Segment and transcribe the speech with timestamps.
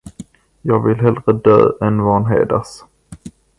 [0.61, 2.83] Jag vill hellre dö än vanhedras.